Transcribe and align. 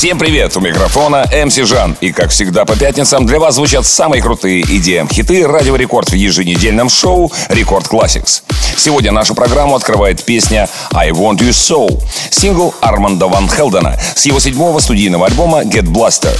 Всем 0.00 0.18
привет! 0.18 0.56
У 0.56 0.60
микрофона 0.60 1.28
MC 1.44 1.56
Жан. 1.56 1.94
И 2.00 2.10
как 2.10 2.30
всегда 2.30 2.64
по 2.64 2.74
пятницам 2.74 3.26
для 3.26 3.38
вас 3.38 3.56
звучат 3.56 3.84
самые 3.84 4.22
крутые 4.22 4.62
EDM-хиты 4.62 5.46
Радио 5.46 5.76
Рекорд 5.76 6.08
в 6.08 6.14
еженедельном 6.14 6.88
шоу 6.88 7.30
Record 7.50 7.86
Classics. 7.86 8.40
Сегодня 8.78 9.12
нашу 9.12 9.34
программу 9.34 9.76
открывает 9.76 10.24
песня 10.24 10.70
«I 10.94 11.10
Want 11.10 11.40
Your 11.40 11.50
Soul» 11.50 12.02
сингл 12.30 12.74
Арманда 12.80 13.26
Ван 13.26 13.46
Хелдена 13.46 14.00
с 14.14 14.24
его 14.24 14.40
седьмого 14.40 14.78
студийного 14.78 15.26
альбома 15.26 15.64
«Ghetto 15.64 15.84
Blaster». 15.84 16.34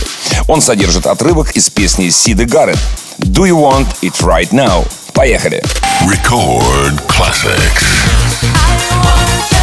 Он 0.49 0.63
содержит 0.63 1.07
отрывок 1.07 1.51
из 1.51 1.69
песни 1.69 2.09
Сиды 2.09 2.47
Гаррет 2.47 2.79
«Do 3.19 3.43
You 3.47 3.61
Want 3.61 3.89
It 4.01 4.19
Right 4.23 4.53
Now». 4.53 4.91
Поехали! 5.13 5.63
Record 6.07 6.99
Classics. 7.09 7.85
I 8.43 8.97
want 9.05 9.53
you. 9.53 9.60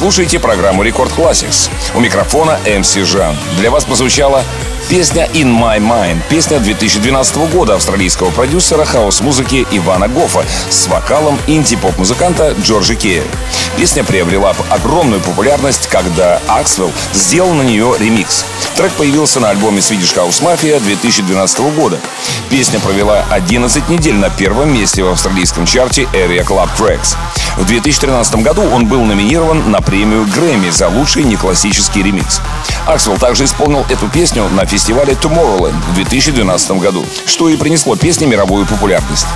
слушаете 0.00 0.38
программу 0.38 0.82
Record 0.82 1.12
Classics. 1.12 1.70
У 1.94 2.00
микрофона 2.00 2.58
MC 2.64 3.04
Жан. 3.04 3.36
Для 3.58 3.70
вас 3.70 3.84
прозвучало. 3.84 4.44
Песня 4.90 5.28
«In 5.34 5.56
My 5.56 5.78
Mind»— 5.78 6.18
песня 6.28 6.58
2012 6.58 7.36
года 7.52 7.76
австралийского 7.76 8.30
продюсера 8.32 8.84
хаус-музыки 8.84 9.64
Ивана 9.70 10.08
Гофа 10.08 10.44
с 10.68 10.88
вокалом 10.88 11.38
инди-поп-музыканта 11.46 12.56
Джорджи 12.60 12.96
Кея. 12.96 13.22
Песня 13.76 14.02
приобрела 14.02 14.52
огромную 14.68 15.20
популярность, 15.20 15.86
когда 15.86 16.40
Аксвелл 16.48 16.90
сделал 17.12 17.52
на 17.52 17.62
нее 17.62 17.94
ремикс. 18.00 18.44
Трек 18.74 18.90
появился 18.94 19.38
на 19.38 19.50
альбоме 19.50 19.78
Swedish 19.78 20.16
House 20.16 20.42
Mafia 20.42 20.80
2012 20.80 21.60
года. 21.76 22.00
Песня 22.48 22.80
провела 22.80 23.24
11 23.30 23.88
недель 23.90 24.16
на 24.16 24.28
первом 24.28 24.74
месте 24.74 25.04
в 25.04 25.08
австралийском 25.08 25.66
чарте 25.66 26.08
ARIA 26.12 26.44
Club 26.44 26.68
Tracks— 26.76 27.14
в 27.56 27.64
2013 27.66 28.36
году 28.36 28.62
он 28.62 28.86
был 28.86 29.04
номинирован 29.04 29.70
на 29.70 29.80
премию 29.80 30.26
Грэмми 30.26 30.70
за 30.70 30.88
лучший 30.88 31.24
неклассический 31.24 32.02
ремикс. 32.02 32.40
Аксвелл 32.86 33.18
также 33.18 33.44
исполнил 33.44 33.84
эту 33.88 34.08
песню 34.08 34.48
на 34.50 34.64
фестивале 34.66 35.14
Tomorrowland 35.14 35.74
в 35.90 35.94
2012 35.94 36.70
году, 36.72 37.04
что 37.26 37.48
и 37.48 37.56
принесло 37.56 37.96
песне 37.96 38.26
мировую 38.26 38.66
популярность. 38.66 39.26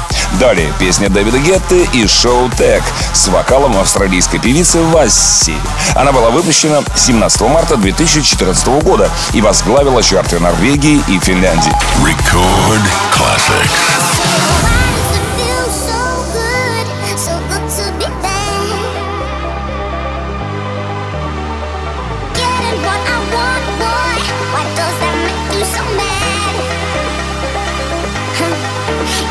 Далее 0.40 0.72
песня 0.78 1.08
Дэвида 1.08 1.38
Гетты 1.38 1.88
и 1.92 2.06
шоу 2.06 2.50
Тек 2.50 2.82
с 3.12 3.28
вокалом 3.28 3.76
австралийской 3.78 4.40
певицы 4.40 4.82
Васси. 4.82 5.54
Она 5.94 6.12
была 6.12 6.30
выпущена 6.30 6.82
17 6.96 7.42
марта 7.42 7.76
2014 7.76 8.66
года 8.82 9.10
и 9.32 9.40
возглавила 9.40 10.02
чарты 10.02 10.40
Норвегии 10.40 11.02
и 11.08 11.18
Финляндии. 11.18 11.72
Record 12.02 12.82
Classics. 13.12 14.83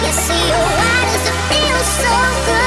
You 0.04 0.12
see 0.12 0.48
your 0.50 0.58
eyes, 0.58 1.30
it 1.30 1.38
feel 1.50 1.78
so 1.80 2.46
good. 2.46 2.63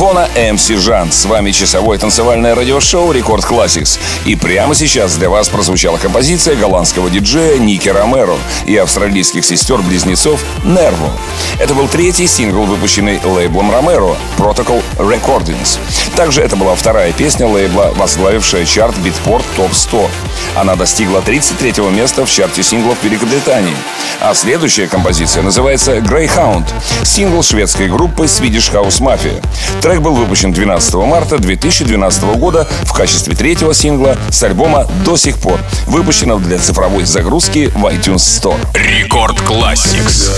Микрофона 0.00 0.30
MC 0.34 0.78
Жан. 0.78 1.12
С 1.12 1.26
вами 1.26 1.50
часовое 1.50 1.98
танцевальное 1.98 2.54
радиошоу 2.54 3.12
Рекорд 3.12 3.44
Classics. 3.44 3.98
И 4.24 4.34
прямо 4.34 4.74
сейчас 4.74 5.16
для 5.16 5.28
вас 5.28 5.50
прозвучала 5.50 5.98
композиция 5.98 6.56
голландского 6.56 7.10
диджея 7.10 7.58
Ники 7.58 7.90
Ромеро 7.90 8.36
и 8.66 8.74
австралийских 8.78 9.44
сестер-близнецов 9.44 10.42
Нерво. 10.64 11.10
Это 11.58 11.74
был 11.74 11.86
третий 11.86 12.26
сингл, 12.26 12.64
выпущенный 12.64 13.20
лейблом 13.22 13.70
Ромеро 13.70 14.16
Protocol 14.38 14.82
Recordings. 14.96 15.78
Также 16.16 16.40
это 16.40 16.56
была 16.56 16.74
вторая 16.76 17.12
песня 17.12 17.46
лейбла, 17.46 17.92
возглавившая 17.94 18.64
чарт 18.64 18.94
Beatport 19.04 19.44
Top 19.58 19.74
100. 19.74 20.08
Она 20.56 20.76
достигла 20.76 21.22
33 21.22 21.82
места 21.90 22.24
в 22.24 22.30
чарте 22.30 22.62
синглов 22.62 23.02
Великобритании. 23.02 23.76
А 24.20 24.34
следующая 24.34 24.86
композиция 24.86 25.42
называется 25.42 25.98
Greyhound, 25.98 26.64
сингл 27.04 27.42
шведской 27.42 27.88
группы 27.88 28.24
Swedish 28.24 28.72
House 28.72 29.00
Mafia. 29.00 29.42
Трек 29.80 30.00
был 30.00 30.14
выпущен 30.14 30.52
12 30.52 30.94
марта 30.94 31.38
2012 31.38 32.22
года 32.36 32.68
в 32.82 32.92
качестве 32.92 33.34
третьего 33.34 33.72
сингла 33.74 34.16
с 34.30 34.42
альбома 34.42 34.86
«До 35.04 35.16
сих 35.16 35.38
пор», 35.38 35.58
выпущенного 35.86 36.40
для 36.40 36.58
цифровой 36.58 37.04
загрузки 37.04 37.70
в 37.74 37.86
iTunes 37.86 38.16
Store. 38.16 38.58
Рекорд 38.74 39.38
Classics. 39.40 40.30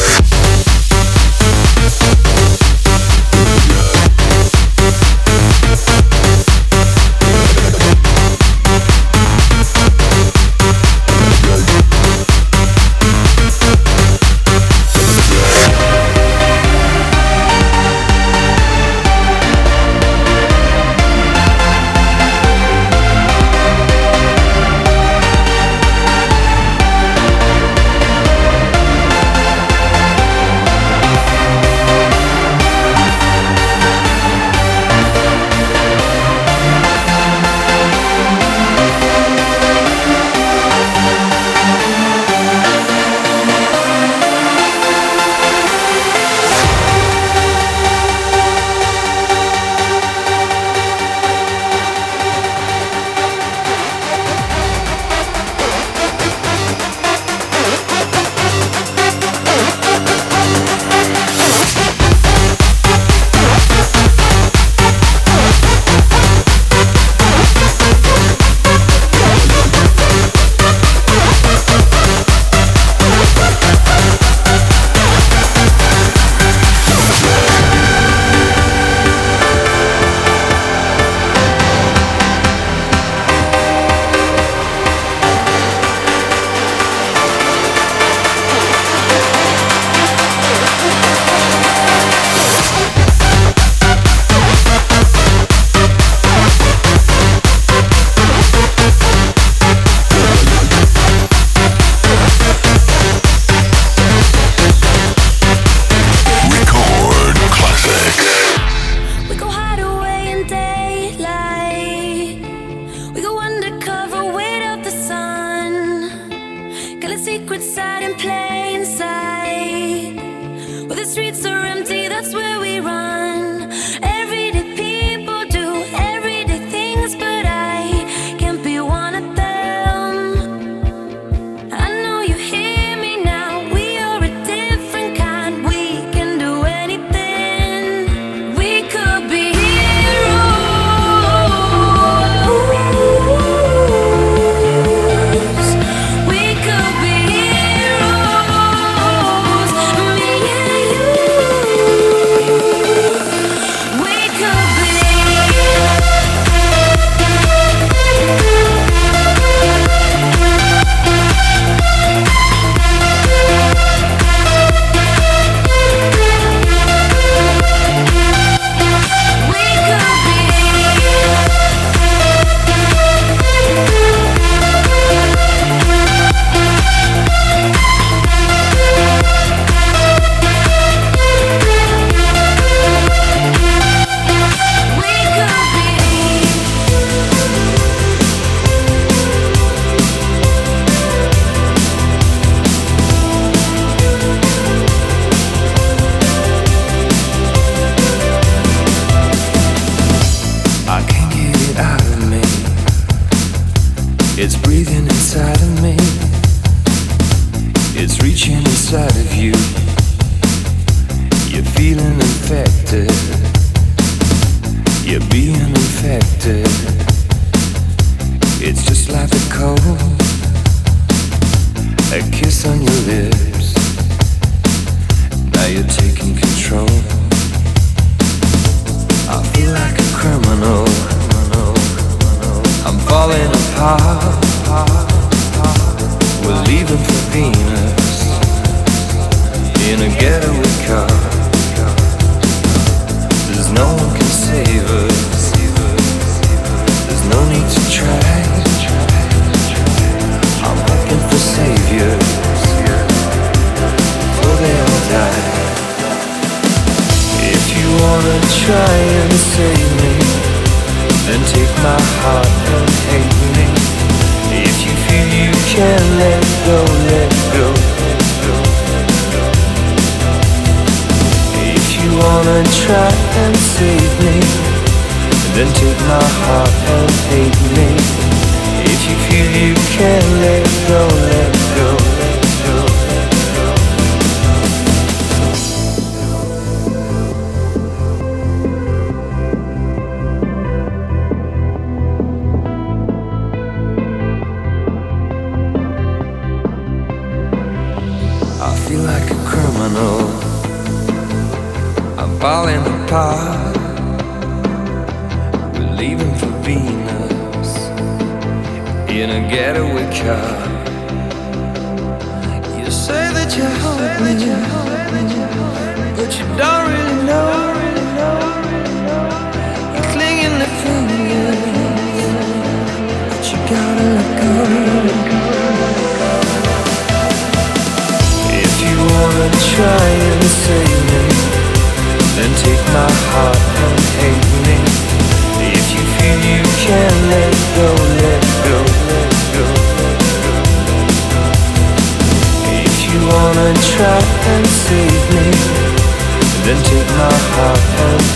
love, 347.22 347.32
have. 347.32 348.31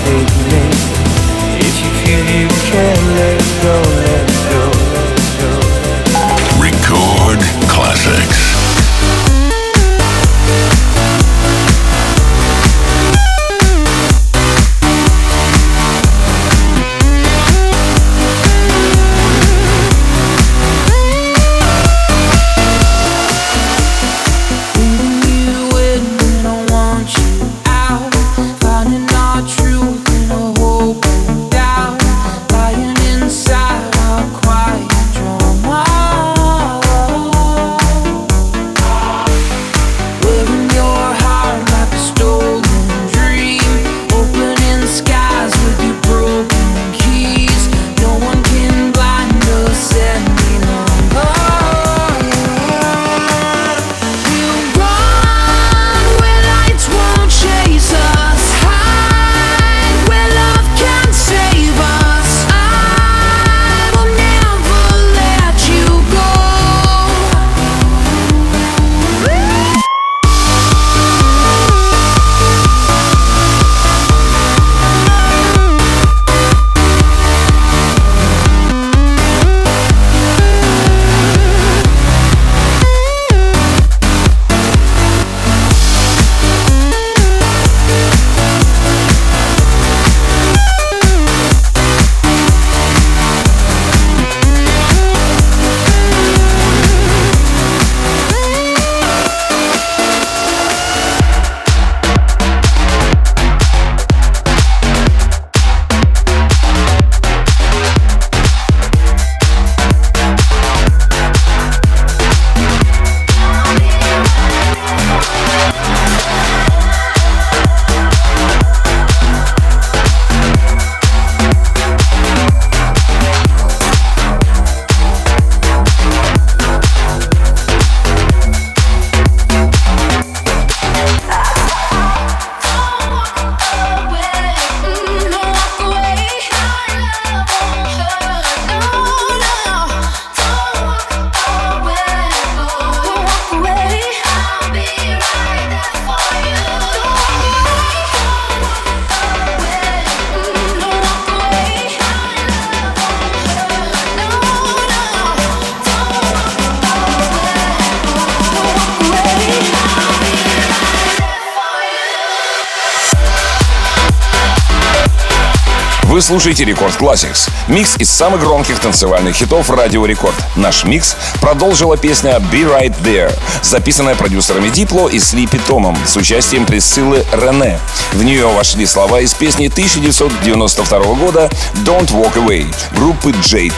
Слушаете 166.27 166.65
Record 166.65 166.97
Classics. 166.97 167.49
Микс 167.69 167.97
из 167.99 168.11
самых 168.11 168.41
громких 168.41 168.81
танцевальных 168.81 169.37
хитов 169.37 169.71
Радио 169.71 170.05
Рекорд. 170.07 170.35
Наш 170.57 170.83
микс 170.83 171.17
продолжила 171.41 171.97
песня 171.97 172.33
Be 172.51 172.65
Right 172.65 172.93
There, 173.05 173.33
записанная 173.63 174.17
продюсерами 174.17 174.69
Дипло 174.69 175.07
и 175.07 175.21
Слипи 175.21 175.61
Томом 175.69 175.97
с 176.05 176.17
участием 176.17 176.67
Присциллы 176.67 177.25
Рене. 177.31 177.79
В 178.13 178.25
нее 178.25 178.49
вошли 178.49 178.87
слова 178.87 179.21
из 179.21 179.35
песни 179.35 179.69
1992 179.69 180.99
года 181.15 181.49
Don't 181.85 182.11
Walk 182.11 182.35
Away 182.35 182.75
группы 182.97 183.31
Jade. 183.31 183.73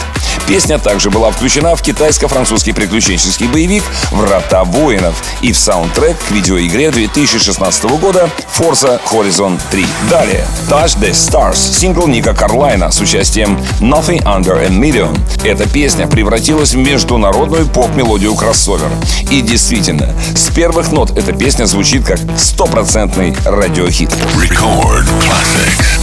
Песня 0.49 0.79
также 0.79 1.11
была 1.11 1.31
включена 1.31 1.77
в 1.77 1.83
китайско-французский 1.83 2.73
приключенческий 2.73 3.47
боевик 3.49 3.85
«Врата 4.11 4.65
воинов» 4.65 5.23
и 5.43 5.53
в 5.53 5.59
саундтрек 5.59 6.17
к 6.19 6.31
видеоигре 6.31 6.91
2016 6.91 7.85
года 8.01 8.31
Forza 8.59 8.99
Horizon 9.13 9.61
3. 9.71 9.87
Далее 10.09 10.47
Touch 10.71 10.99
the 11.01 11.11
Stars, 11.11 11.57
сингл 11.79 12.07
Ника 12.07 12.33
Карлайна 12.33 12.91
с 12.91 12.99
участием 12.99 13.59
Nothing 13.81 14.23
Under 14.23 14.65
a 14.65 14.69
Million. 14.69 15.15
Эта 15.45 15.69
песня 15.69 16.07
превратилась 16.07 16.73
в 16.73 16.79
международную 16.79 17.67
поп-мелодию 17.67 18.35
кроссовер. 18.35 18.91
И 19.31 19.43
действительно, 19.43 20.15
с 20.35 20.49
первых 20.49 20.91
нот 20.93 21.11
эта 21.11 21.35
песня 21.35 21.67
звучит 21.67 22.07
как 22.07 22.21
стопроцентный 22.39 23.37
радиохит. 23.45 24.09
Record 24.35 25.07
classics. 25.21 25.99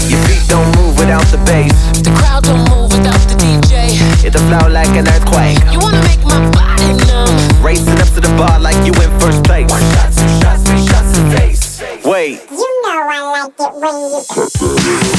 It'll 4.26 4.42
flow 4.48 4.68
like 4.70 4.90
an 4.98 5.08
earthquake. 5.08 5.60
You 5.72 5.80
wanna 5.80 6.02
make 6.02 6.24
my 6.26 6.50
body 6.50 6.94
numb. 7.06 7.64
Racing 7.64 8.00
up 8.00 8.08
to 8.16 8.22
the 8.22 8.34
bar 8.40 8.60
like 8.60 8.76
you 8.84 8.92
in 8.94 9.20
first 9.20 9.44
place. 9.44 9.70
One 9.70 9.82
shot, 9.94 10.12
two 10.14 10.28
shots, 10.42 10.64
three 10.64 10.84
shots 10.88 11.18
in 11.20 11.30
face. 11.38 11.82
Wait, 12.04 12.42
You 12.50 12.82
know 12.84 13.06
I 13.08 13.22
like 13.38 13.54
it 13.60 13.74
when 13.82 13.96
you 14.02 14.22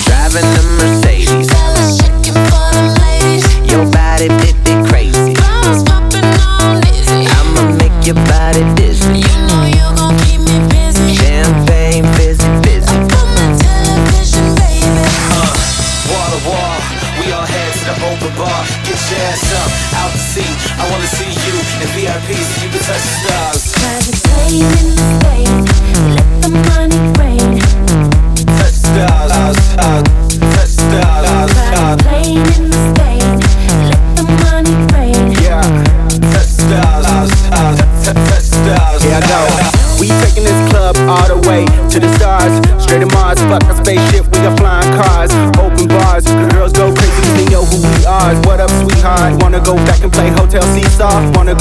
driving 0.07 0.49
the 0.55 0.63
Mercedes. 0.79 2.06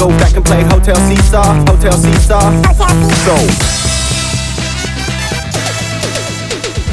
Go 0.09 0.17
back 0.19 0.35
and 0.35 0.45
play 0.45 0.61
Hotel 0.63 0.95
Seesaw? 0.95 1.65
Hotel 1.65 1.93
Seesaw? 1.93 2.61
So. 3.25 3.35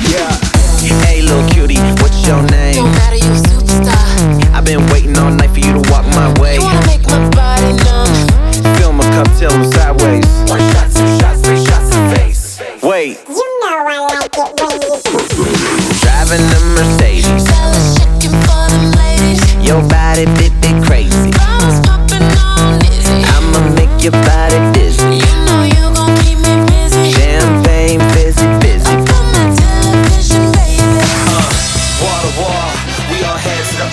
Yeah. 0.08 0.30
Hey, 1.04 1.20
little 1.20 1.46
cutie, 1.50 1.78
what's 2.00 2.26
your 2.26 2.42
name? 2.44 2.74
Don't 2.74 2.92
matter, 2.92 3.16
you 3.16 3.51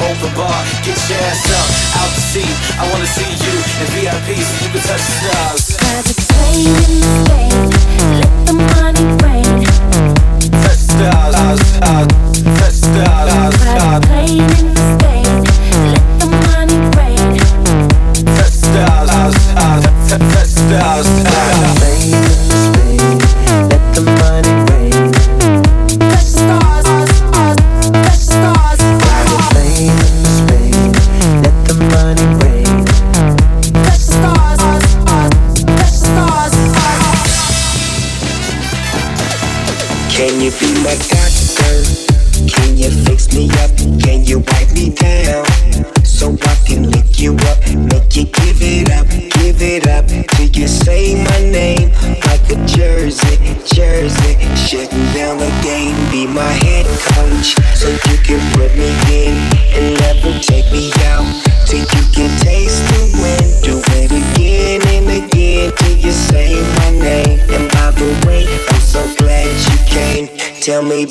open 0.01 0.31
bar. 0.35 0.59
Get 0.83 0.97
your 1.09 1.19
ass 1.27 1.43
up, 1.51 1.67
out 1.99 2.11
the 2.15 2.23
seat. 2.31 2.55
I 2.79 2.83
wanna 2.91 3.07
see 3.07 3.29
you 3.43 3.53
in 3.81 3.87
VIP 3.95 4.27
so 4.39 4.53
you 4.63 4.69
can 4.71 4.81
touch 4.87 5.03
the 5.03 5.15
stars. 5.19 5.63
Private 5.77 6.19
plane 6.31 6.75
in 6.85 6.93
the. 7.03 7.39
Let 8.19 8.33
the 8.47 8.53
money 8.53 9.05
rain. 9.23 9.65
Touch 10.63 10.81
stars, 10.89 11.35
stars, 11.35 11.59
stars. 11.75 12.07
touch 12.59 12.77
stars, 12.87 13.27
Private 13.29 13.59
stars. 13.59 14.05
plane 14.05 14.49
in 14.59 14.73
the 14.73 14.99
state. 14.99 15.08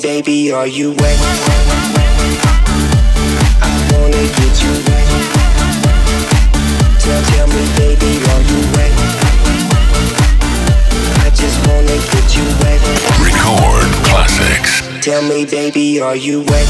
Baby, 0.01 0.51
are 0.51 0.67
you 0.67 0.91
wet? 0.91 1.19
I 3.61 3.73
wanna 3.91 4.23
get 4.37 4.63
you 4.63 4.73
wet. 4.87 5.07
Tell, 6.99 7.23
tell 7.31 7.47
me, 7.47 7.63
baby, 7.75 8.11
are 8.31 8.43
you 8.49 8.59
wet? 8.75 8.93
I 11.19 11.29
just 11.33 11.57
wanna 11.67 11.97
get 12.11 12.35
you 12.35 12.45
wet. 12.61 12.79
Record 13.19 13.89
classics. 14.07 14.71
Tell 15.03 15.21
me, 15.23 15.45
baby, 15.45 15.99
are 15.99 16.15
you 16.15 16.41
wet? 16.41 16.67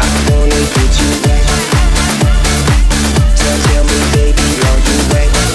I 0.00 0.08
wanna 0.30 0.62
get 0.76 0.92
you 1.00 1.10
wet. 1.24 1.44
Tell, 3.36 3.58
tell 3.68 3.84
me, 3.84 3.98
baby, 4.14 4.48
are 4.68 4.80
you 4.88 4.98
wet? 5.12 5.47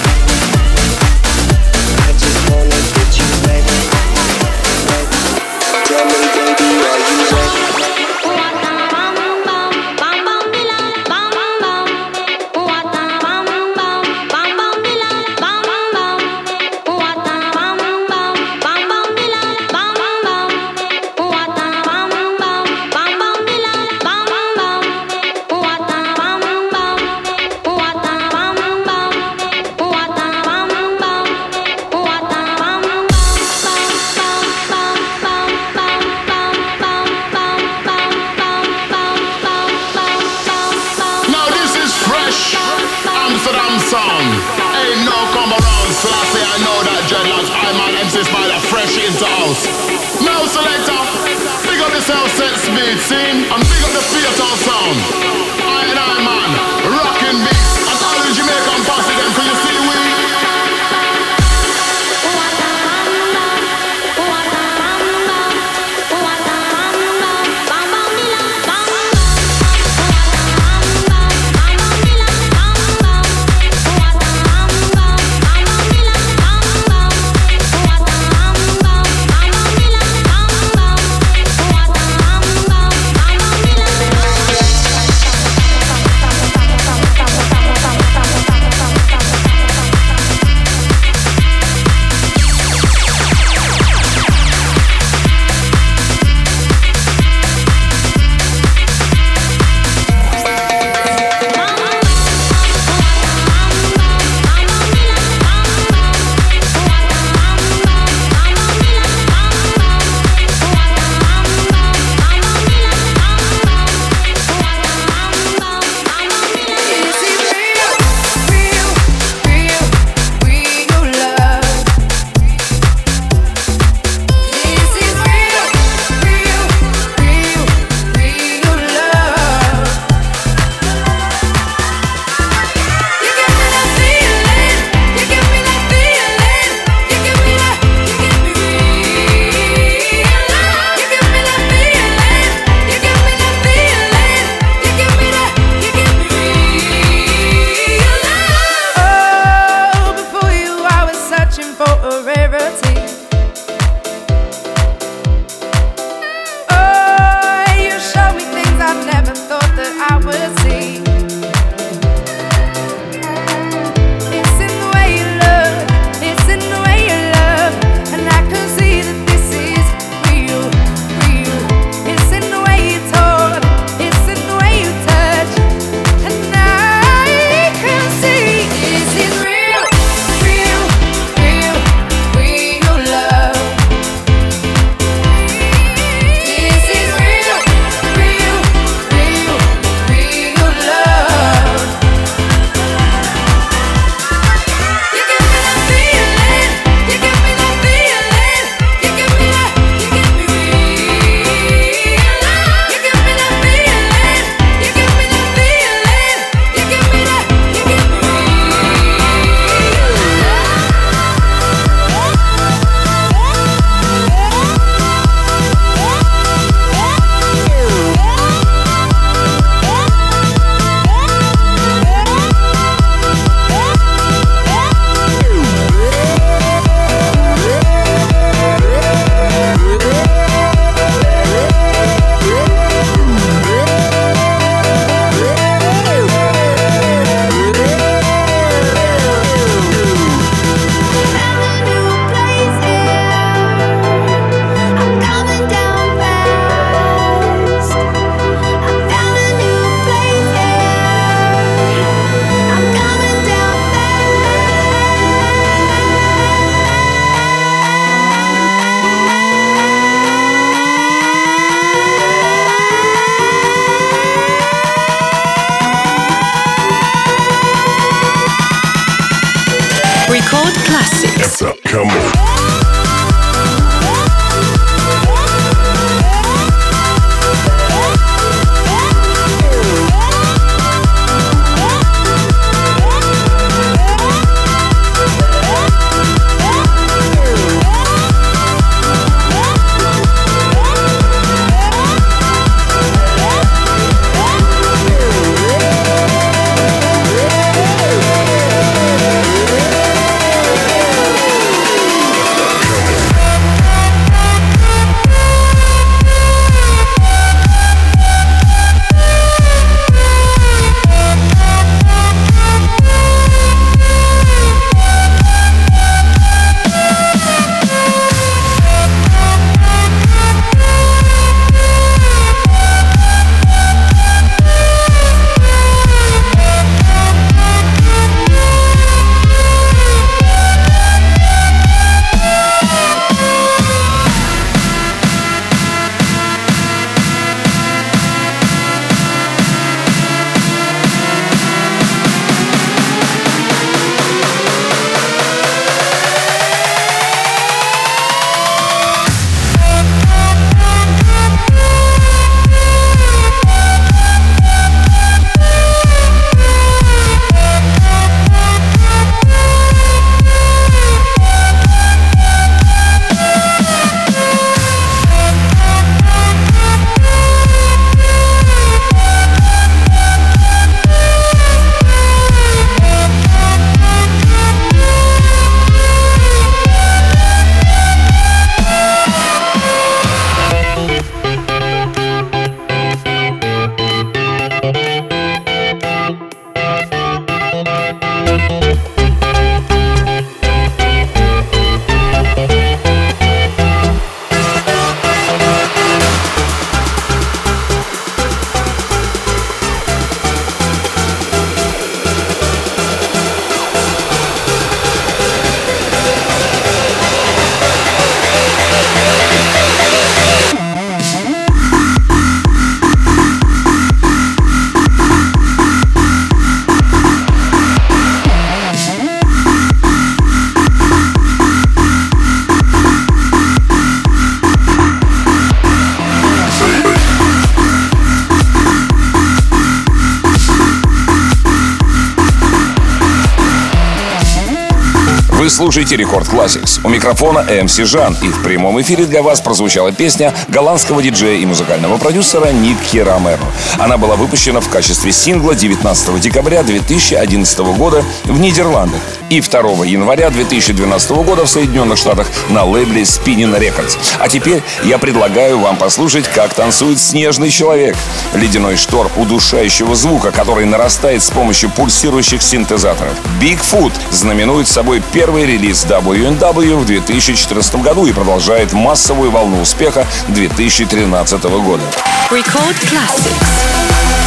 Вы 435.64 435.70
слушаете 435.70 436.16
Рекорд 436.16 436.46
Classics. 436.46 437.00
У 437.04 437.08
микрофона 437.08 437.60
MC 437.60 438.04
Жан. 438.04 438.36
И 438.42 438.48
в 438.48 438.62
прямом 438.62 439.00
эфире 439.00 439.24
для 439.24 439.42
вас 439.42 439.62
прозвучала 439.62 440.12
песня 440.12 440.52
голландского 440.68 441.22
диджея 441.22 441.58
и 441.58 441.64
музыкального 441.64 442.18
продюсера 442.18 442.70
Никки 442.70 443.16
Ромеро. 443.16 443.64
Она 443.98 444.18
была 444.18 444.36
выпущена 444.36 444.80
в 444.80 444.90
качестве 444.90 445.32
сингла 445.32 445.74
19 445.74 446.38
декабря 446.38 446.82
2011 446.82 447.78
года 447.96 448.22
в 448.44 448.60
Нидерландах 448.60 449.22
и 449.50 449.60
2 449.60 450.04
января 450.06 450.50
2012 450.50 451.30
года 451.30 451.64
в 451.64 451.68
Соединенных 451.68 452.18
Штатах 452.18 452.46
на 452.68 452.84
лейбле 452.84 453.22
Spinning 453.22 453.78
Records. 453.78 454.18
А 454.38 454.48
теперь 454.48 454.82
я 455.04 455.18
предлагаю 455.18 455.78
вам 455.78 455.96
послушать, 455.96 456.46
как 456.48 456.74
танцует 456.74 457.18
снежный 457.18 457.70
человек. 457.70 458.16
Ледяной 458.54 458.96
шторм 458.96 459.30
удушающего 459.36 460.14
звука, 460.14 460.50
который 460.50 460.86
нарастает 460.86 461.42
с 461.42 461.50
помощью 461.50 461.90
пульсирующих 461.90 462.62
синтезаторов. 462.62 463.34
Bigfoot 463.60 464.12
знаменует 464.30 464.88
собой 464.88 465.22
первый 465.32 465.66
релиз 465.66 466.04
WNW 466.04 466.96
в 466.96 467.06
2014 467.06 467.96
году 467.96 468.26
и 468.26 468.32
продолжает 468.32 468.92
массовую 468.92 469.50
волну 469.50 469.80
успеха 469.80 470.26
2013 470.48 471.62
года. 471.64 472.02
Record 472.50 472.96
Classics. 473.10 474.43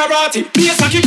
karate, 0.00 0.50
be 0.54 0.68
a 0.68 0.72
sake 0.72 1.04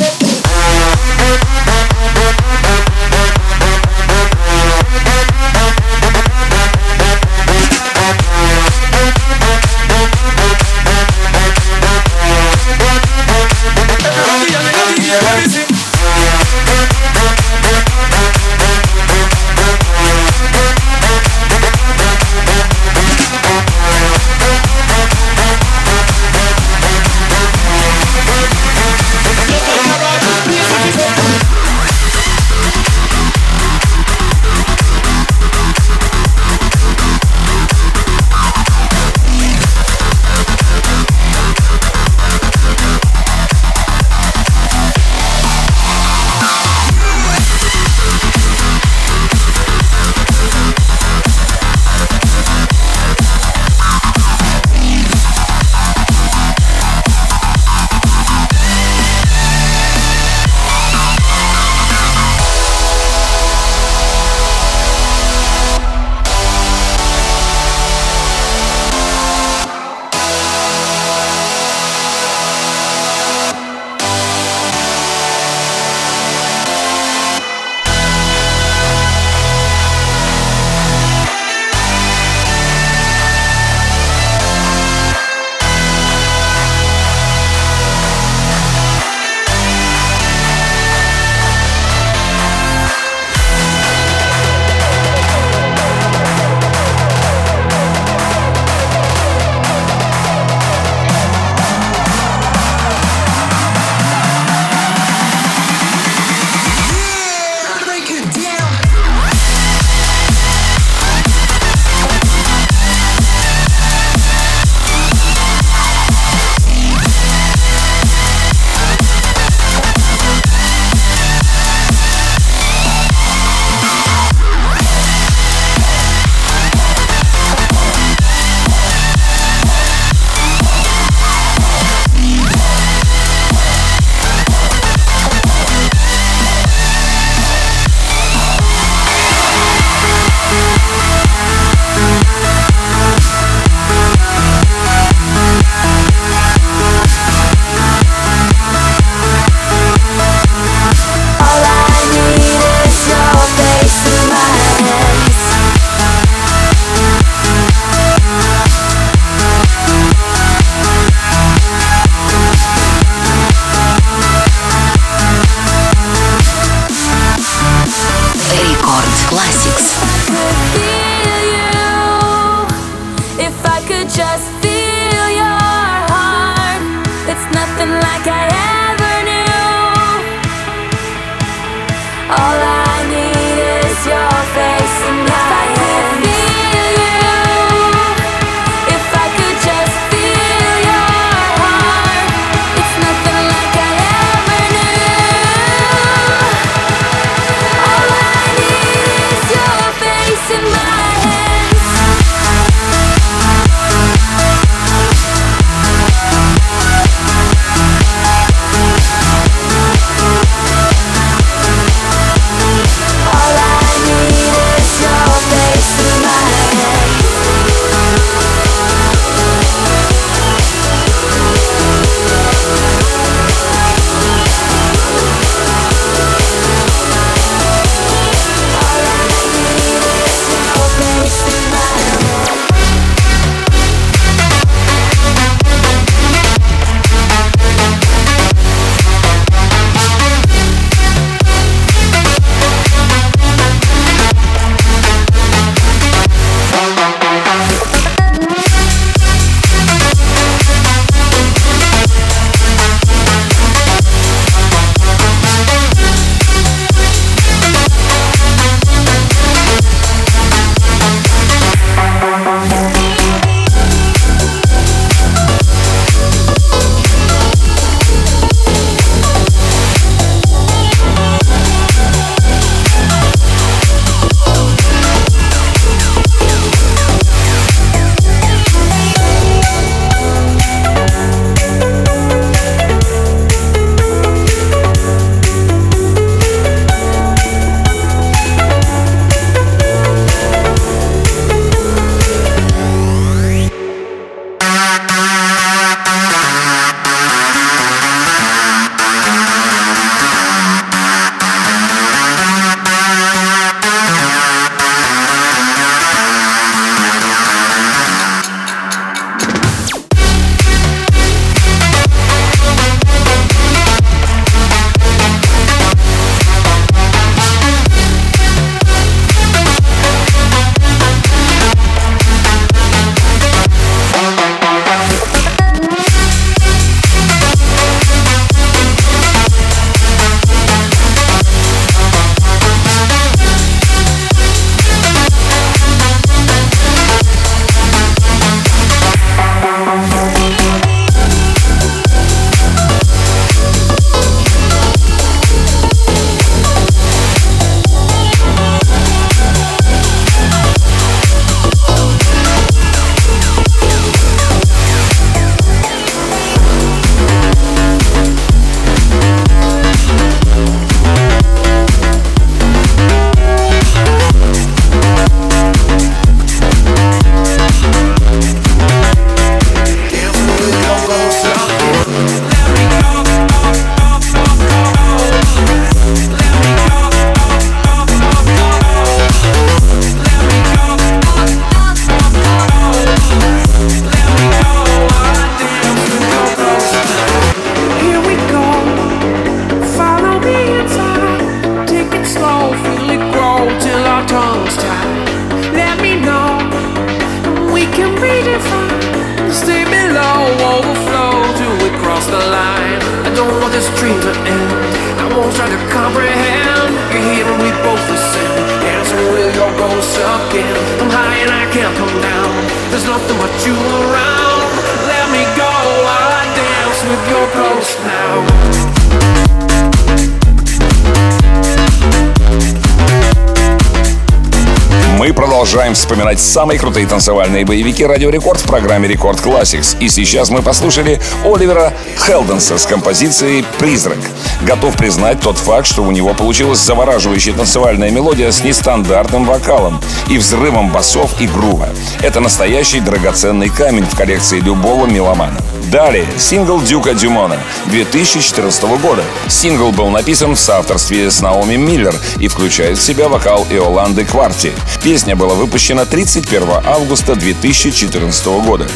вспоминать 426.34 426.40
самые 426.40 426.80
крутые 426.80 427.08
танцевальные 427.08 427.66
боевики 427.66 428.06
Радио 428.06 428.30
Рекорд 428.30 428.60
в 428.60 428.68
программе 428.68 429.08
Record 429.08 429.40
Classics. 429.40 429.98
И 430.00 430.10
сейчас 430.10 430.50
мы 430.50 430.62
послушали 430.62 431.22
Оливера 431.44 431.94
Хелденса 432.26 432.78
с 432.78 432.86
композицией 432.86 433.66
«Призрак». 433.80 434.18
Готов 434.62 434.96
признать 434.96 435.40
тот 435.42 435.58
факт, 435.58 435.88
что 435.88 436.04
у 436.04 436.12
него 436.12 436.34
получилась 436.34 436.80
завораживающая 436.80 437.54
танцевальная 437.54 438.12
мелодия 438.12 438.52
с 438.52 438.64
нестандартным 438.64 439.46
вокалом 439.46 440.02
и 440.30 440.38
взрывом 440.38 440.92
басов 440.92 441.40
и 441.42 441.48
грува. 441.48 441.90
Это 442.22 442.40
настоящий 442.40 443.00
драгоценный 443.00 443.70
камень 443.70 444.06
в 444.06 444.16
коллекции 444.16 444.60
любого 444.60 445.06
меломана. 445.06 445.60
Далее, 445.94 446.26
сингл 446.40 446.82
Дюка 446.82 447.14
Дюмона 447.14 447.60
2014 447.86 448.84
года. 449.00 449.24
Сингл 449.48 449.92
был 449.92 450.10
написан 450.10 450.56
в 450.56 450.60
соавторстве 450.60 451.30
с 451.30 451.40
Наоми 451.40 451.76
Миллер 451.76 452.16
и 452.40 452.48
включает 452.48 452.98
в 452.98 453.04
себя 453.04 453.30
вокал 453.30 453.68
Иоланды 453.70 454.26
Кварти. 454.26 454.72
Песня 455.04 455.36
была 455.36 455.54
выпущена 455.54 456.06
31 456.06 456.68
августа 456.84 457.36
2014 457.36 458.46
года. 458.66 458.88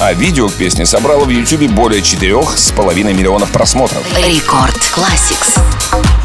А 0.00 0.14
видео 0.14 0.48
к 0.48 0.54
песне 0.54 0.86
собрало 0.86 1.26
в 1.26 1.28
YouTube 1.28 1.70
более 1.72 2.00
4,5 2.00 3.12
миллионов 3.12 3.50
просмотров. 3.50 4.02
Рекорд 4.16 4.78
Classics. 4.94 5.60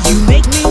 Nothing's 0.07 0.70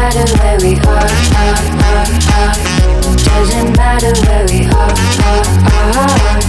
Matter 0.00 0.24
where 0.38 0.58
we 0.60 0.72
are, 0.80 1.10
are, 1.36 1.60
are, 1.86 2.08
are. 2.38 2.56
Doesn't 3.16 3.76
matter 3.76 4.12
where 4.24 4.46
we 4.46 4.64
are, 4.64 4.94
are, 5.28 5.44
are. 5.76 6.00
are. 6.00 6.40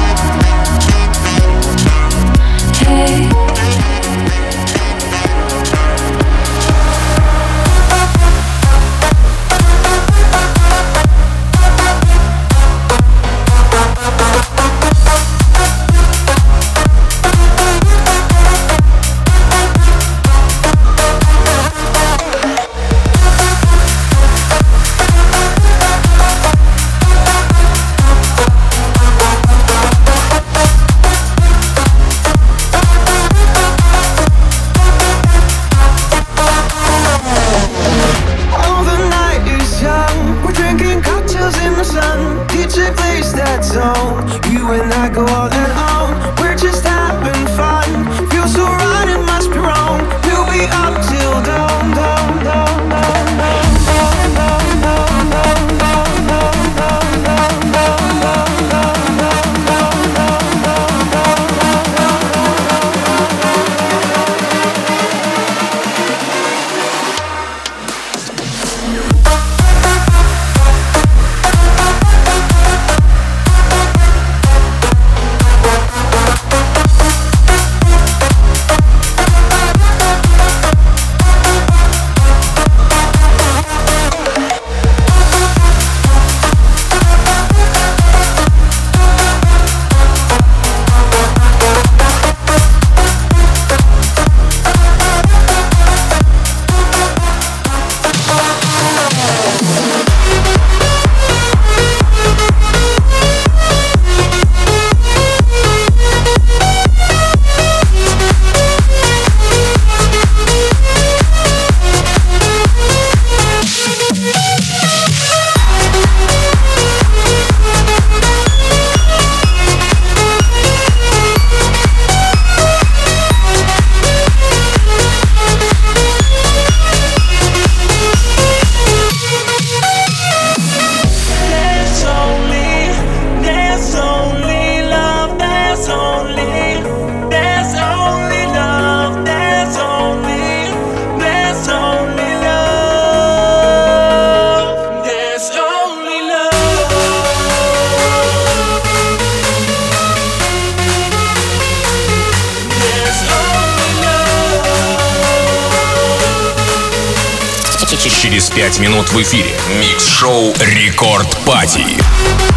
Минут 159.04 159.12
в 159.12 159.22
эфире. 159.22 159.56
Микс-шоу 159.80 160.54
«Рекорд 160.60 161.38
Пати». 161.46 162.53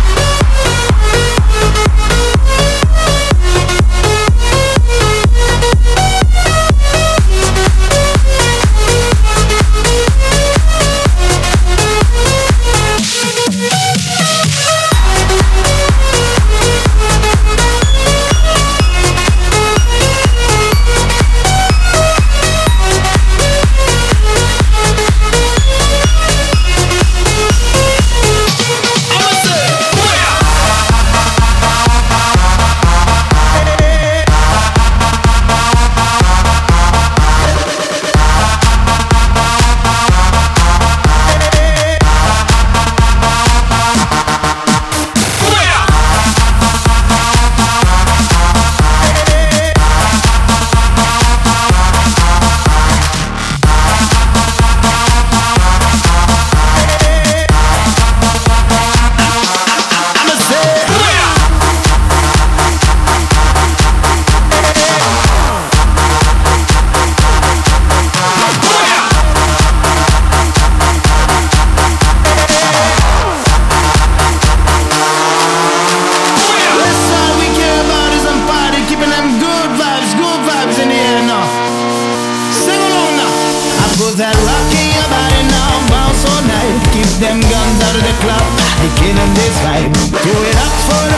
Do 90.26 90.32
it 90.32 90.56
up 90.56 90.72
for 90.90 91.15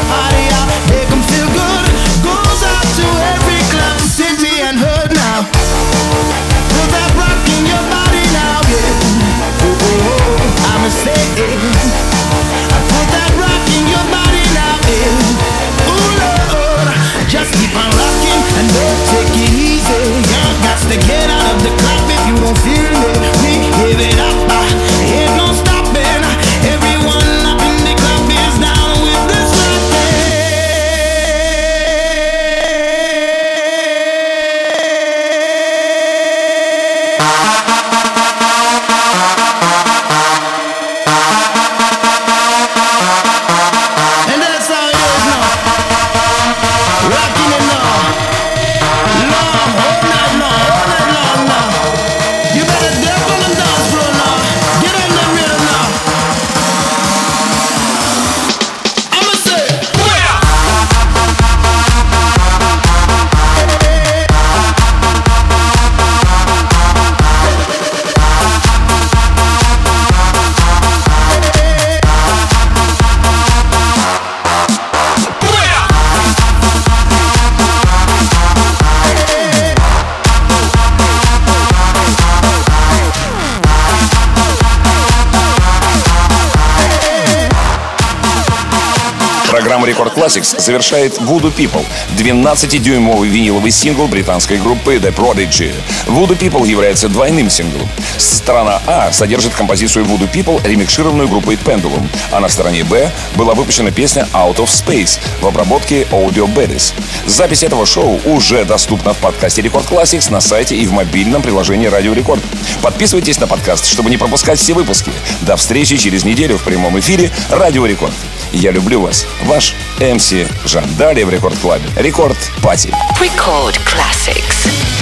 Classics 90.28 90.60
завершает 90.60 91.16
Voodoo 91.18 91.50
People, 91.54 91.82
12-дюймовый 92.18 93.30
виниловый 93.30 93.70
сингл 93.70 94.08
британской 94.08 94.58
группы 94.58 94.96
The 94.96 95.14
Prodigy. 95.14 95.72
Voodoo 96.06 96.38
People 96.38 96.68
является 96.68 97.08
двойным 97.08 97.48
синглом. 97.48 97.88
Сторона 98.18 98.82
А 98.86 99.10
содержит 99.10 99.54
композицию 99.54 100.04
Voodoo 100.04 100.30
People, 100.30 100.60
ремикшированную 100.68 101.28
группой 101.28 101.54
Pendulum, 101.54 102.06
а 102.30 102.40
на 102.40 102.48
стороне 102.50 102.84
Б 102.84 103.10
была 103.36 103.54
выпущена 103.54 103.90
песня 103.90 104.28
Out 104.34 104.56
of 104.56 104.66
Space 104.66 105.18
в 105.40 105.46
обработке 105.46 106.02
Audio 106.10 106.46
Baddies. 106.46 106.92
Запись 107.26 107.62
этого 107.62 107.86
шоу 107.86 108.20
уже 108.26 108.66
доступна 108.66 109.14
в 109.14 109.18
подкасте 109.18 109.62
Рекорд 109.62 109.86
Classics 109.90 110.30
на 110.30 110.42
сайте 110.42 110.76
и 110.76 110.86
в 110.86 110.92
мобильном 110.92 111.40
приложении 111.40 111.86
Радио 111.86 112.12
Рекорд. 112.12 112.42
Подписывайтесь 112.82 113.40
на 113.40 113.46
подкаст, 113.46 113.86
чтобы 113.86 114.10
не 114.10 114.18
пропускать 114.18 114.58
все 114.58 114.74
выпуски. 114.74 115.10
До 115.40 115.56
встречи 115.56 115.96
через 115.96 116.24
неделю 116.24 116.58
в 116.58 116.64
прямом 116.64 116.98
эфире 116.98 117.30
Радио 117.48 117.86
Рекорд. 117.86 118.12
Я 118.52 118.72
люблю 118.72 119.00
вас. 119.00 119.26
Ваш 119.44 119.74
MC 120.18 120.34
Жан. 120.64 120.84
Далее 120.98 121.24
в 121.24 121.30
Рекорд 121.30 121.56
Клабе. 121.58 121.84
Record 121.96 122.36
Party. 122.60 122.92
Record 123.20 123.78
Classics. 123.86 124.97